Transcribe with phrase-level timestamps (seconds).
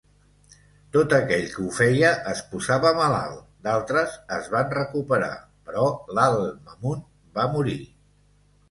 [0.95, 3.45] Tot aquell que ho feia es posava malalt.
[3.69, 5.33] D'altres es van recuperar,
[5.71, 5.89] però
[6.21, 7.07] l'Al-Ma'mun
[7.39, 7.81] va morir.